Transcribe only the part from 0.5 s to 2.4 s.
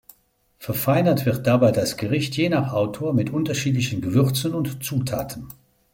Verfeinert wird dabei das Gericht